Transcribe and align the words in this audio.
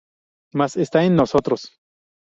Más 0.53 0.77
está 0.77 1.03
en 1.03 1.15
nosotros 1.15 1.73